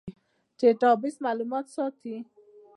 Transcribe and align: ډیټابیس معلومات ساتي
ډیټابیس 0.57 1.15
معلومات 1.25 1.65
ساتي 1.75 2.15